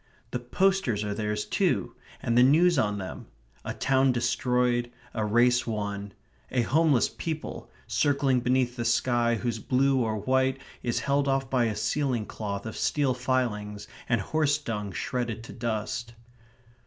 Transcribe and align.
The 0.31 0.39
posters 0.39 1.03
are 1.03 1.13
theirs 1.13 1.45
too; 1.45 1.95
and 2.23 2.35
the 2.35 2.41
news 2.41 2.79
on 2.79 2.97
them. 2.97 3.27
A 3.63 3.75
town 3.75 4.11
destroyed; 4.11 4.91
a 5.13 5.23
race 5.23 5.67
won. 5.67 6.13
A 6.49 6.63
homeless 6.63 7.07
people, 7.07 7.69
circling 7.85 8.39
beneath 8.39 8.75
the 8.75 8.83
sky 8.83 9.35
whose 9.35 9.59
blue 9.59 10.01
or 10.01 10.17
white 10.17 10.57
is 10.81 11.01
held 11.01 11.27
off 11.27 11.51
by 11.51 11.65
a 11.65 11.75
ceiling 11.75 12.25
cloth 12.25 12.65
of 12.65 12.75
steel 12.75 13.13
filings 13.13 13.87
and 14.09 14.19
horse 14.21 14.57
dung 14.57 14.91
shredded 14.91 15.43
to 15.43 15.53
dust. 15.53 16.15